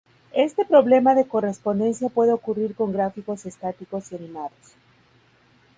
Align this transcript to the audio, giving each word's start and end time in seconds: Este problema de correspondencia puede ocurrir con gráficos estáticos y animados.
Este 0.33 0.65
problema 0.65 1.13
de 1.13 1.27
correspondencia 1.27 2.09
puede 2.09 2.33
ocurrir 2.33 2.73
con 2.73 2.91
gráficos 2.91 3.45
estáticos 3.45 4.11
y 4.11 4.15
animados. 4.15 4.75